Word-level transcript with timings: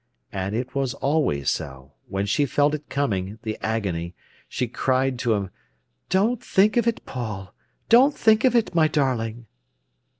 And 0.31 0.55
it 0.55 0.73
was 0.73 0.95
always 0.95 1.51
so. 1.51 1.93
When 2.07 2.25
she 2.25 2.47
felt 2.47 2.73
it 2.73 2.89
coming, 2.89 3.37
the 3.43 3.55
agony, 3.61 4.15
she 4.49 4.67
cried 4.67 5.19
to 5.19 5.33
him: 5.35 5.51
"Don't 6.09 6.43
think 6.43 6.75
of 6.75 6.87
it, 6.87 7.05
Paul! 7.05 7.53
Don't 7.87 8.17
think 8.17 8.43
of 8.43 8.55
it, 8.55 8.73
my 8.73 8.87
darling!" 8.87 9.45